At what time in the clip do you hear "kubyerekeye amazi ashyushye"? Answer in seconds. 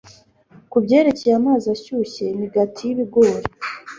0.71-2.23